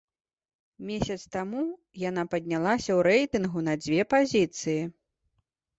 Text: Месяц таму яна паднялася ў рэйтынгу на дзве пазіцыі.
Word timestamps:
Месяц 0.87 1.17
таму 1.35 1.61
яна 2.09 2.23
паднялася 2.33 2.91
ў 2.97 3.07
рэйтынгу 3.11 3.59
на 3.69 3.73
дзве 3.85 4.01
пазіцыі. 4.17 4.81